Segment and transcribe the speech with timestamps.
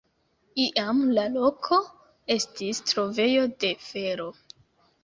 [0.63, 1.79] Iam la loko
[2.37, 4.29] estis trovejo de fero.